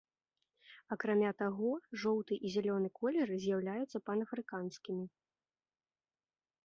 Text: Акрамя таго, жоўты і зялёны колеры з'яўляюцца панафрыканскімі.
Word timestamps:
Акрамя 0.95 1.31
таго, 1.41 1.69
жоўты 2.03 2.33
і 2.49 2.53
зялёны 2.55 2.89
колеры 3.01 3.37
з'яўляюцца 3.47 3.97
панафрыканскімі. 4.11 5.05